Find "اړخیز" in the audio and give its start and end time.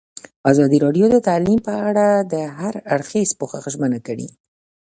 2.93-3.29